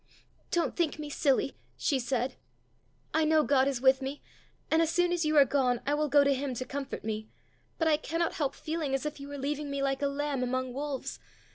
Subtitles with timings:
[0.49, 2.35] "Don't think me silly," she said.
[3.13, 4.23] "I know God is with me,
[4.71, 7.29] and as soon as you are gone I will go to him to comfort me.
[7.77, 10.73] But I cannot help feeling as if you were leaving me like a lamb among
[10.73, 11.19] wolves.